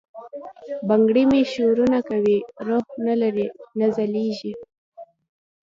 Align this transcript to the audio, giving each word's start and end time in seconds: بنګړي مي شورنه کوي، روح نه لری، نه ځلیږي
بنګړي 0.87 1.23
مي 1.31 1.41
شورنه 1.53 1.99
کوي، 2.09 2.37
روح 2.67 2.85
نه 3.05 3.15
لری، 3.21 3.47
نه 3.79 3.87
ځلیږي 3.95 4.53